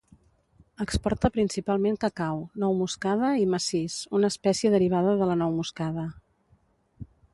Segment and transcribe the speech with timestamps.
[0.85, 6.07] Exporta principalment cacau, nou moscada i macís, una espècia derivada de la nou moscada.